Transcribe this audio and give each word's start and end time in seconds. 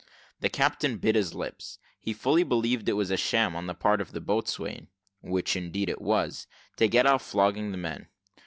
The 0.39 0.49
captain 0.49 0.97
bit 0.97 1.13
his 1.13 1.35
lips; 1.35 1.77
he 1.99 2.11
fully 2.11 2.41
believed 2.43 2.89
it 2.89 2.93
was 2.93 3.11
a 3.11 3.17
sham 3.17 3.55
on 3.55 3.67
the 3.67 3.75
part 3.75 4.01
of 4.01 4.13
the 4.13 4.19
boatswain 4.19 4.87
(which 5.21 5.55
indeed 5.55 5.89
it 5.89 6.01
was), 6.01 6.47
to 6.77 6.87
get 6.87 7.05
off 7.05 7.21
flogging 7.21 7.69
the 7.71 7.77
men. 7.77 8.07